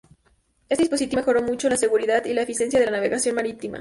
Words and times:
Este 0.67 0.81
dispositivo 0.81 1.19
mejoró 1.19 1.43
mucho 1.43 1.69
la 1.69 1.77
seguridad 1.77 2.25
y 2.25 2.33
la 2.33 2.41
eficiencia 2.41 2.79
de 2.79 2.87
la 2.87 2.93
navegación 2.93 3.35
marítima. 3.35 3.69